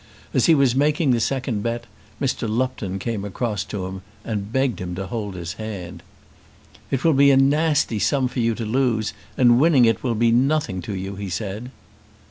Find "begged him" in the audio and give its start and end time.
4.51-4.95